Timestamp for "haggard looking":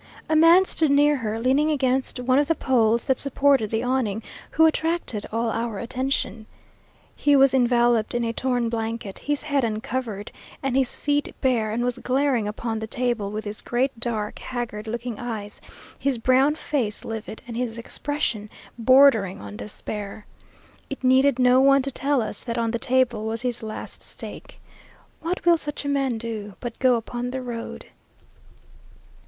14.39-15.19